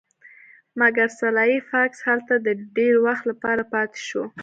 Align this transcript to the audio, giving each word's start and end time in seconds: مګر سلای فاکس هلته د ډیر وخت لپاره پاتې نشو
مګر 0.79 1.07
سلای 1.19 1.53
فاکس 1.69 1.99
هلته 2.09 2.33
د 2.45 2.47
ډیر 2.77 2.93
وخت 3.05 3.23
لپاره 3.31 3.63
پاتې 3.73 3.97
نشو 4.03 4.23